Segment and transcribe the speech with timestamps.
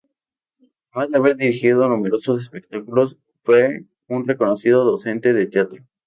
[0.93, 5.85] Además de haber dirigido numerosos espectáculos, fue un reconocido docente de teatro.